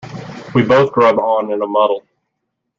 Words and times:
We 0.55 0.63
both 0.63 0.93
grub 0.93 1.19
on 1.19 1.51
in 1.51 1.61
a 1.61 1.67
muddle. 1.67 2.01